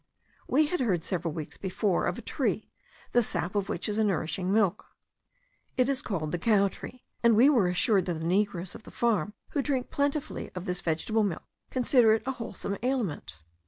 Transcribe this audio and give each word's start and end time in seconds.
We 0.47 0.65
had 0.65 0.79
heard, 0.79 1.03
several 1.03 1.31
weeks 1.31 1.57
before, 1.57 2.07
of 2.07 2.17
a 2.17 2.23
tree, 2.23 2.71
the 3.11 3.21
sap 3.21 3.53
of 3.53 3.69
which 3.69 3.87
is 3.87 3.99
a 3.99 4.03
nourishing 4.03 4.51
milk. 4.51 4.87
It 5.77 5.87
is 5.89 6.01
called 6.01 6.31
the 6.31 6.39
cow 6.39 6.69
tree; 6.69 7.03
and 7.21 7.35
we 7.35 7.51
were 7.51 7.67
assured 7.67 8.07
that 8.07 8.15
the 8.15 8.19
negroes 8.25 8.73
of 8.73 8.81
the 8.81 8.89
farm, 8.89 9.35
who 9.49 9.61
drink 9.61 9.91
plentifully 9.91 10.49
of 10.55 10.65
this 10.65 10.81
vegetable 10.81 11.23
milk, 11.23 11.43
consider 11.69 12.15
it 12.15 12.23
a 12.25 12.31
wholesome 12.31 12.77
aliment. 12.81 13.35